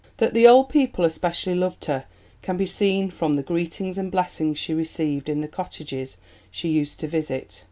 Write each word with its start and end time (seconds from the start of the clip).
That 0.17 0.33
the 0.33 0.47
old 0.47 0.69
people 0.69 1.05
especially 1.05 1.53
loved 1.53 1.85
her 1.85 2.05
can 2.41 2.57
be 2.57 2.65
seen 2.65 3.11
from 3.11 3.35
the 3.35 3.43
greetings 3.43 3.99
and 3.99 4.11
blessings 4.11 4.57
she 4.57 4.73
received 4.73 5.29
in 5.29 5.41
the 5.41 5.47
cottages 5.47 6.17
she 6.51 6.69
used 6.69 6.99
to 7.01 7.07
visit. 7.07 7.59